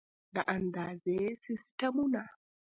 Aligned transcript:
د 0.35 0.37
اندازې 0.55 1.19
سیسټمونه 1.43 2.23